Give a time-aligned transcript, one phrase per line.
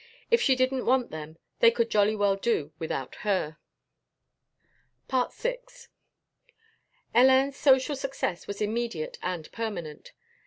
[0.31, 3.59] If she didn't want them they could jolly well do without her.
[5.11, 5.29] VI
[7.13, 10.13] Hélène's social success was immediate and permanent.